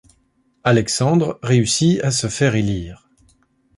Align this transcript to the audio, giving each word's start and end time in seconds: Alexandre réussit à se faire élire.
Alexandre 0.63 1.37
réussit 1.43 2.03
à 2.03 2.09
se 2.09 2.25
faire 2.27 2.55
élire. 2.55 3.07